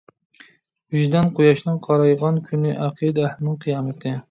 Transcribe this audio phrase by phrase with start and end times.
[0.95, 4.19] ۋىجدان قۇياشىنىڭ قارايغان كۈنى ئەقىدە ئەھلىنىڭ قىيامىتى.